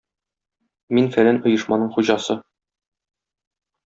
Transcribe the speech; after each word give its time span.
Мин 0.97 1.09
фәлән 1.15 1.37
оешманың 1.51 1.91
хуҗасы. 1.97 2.39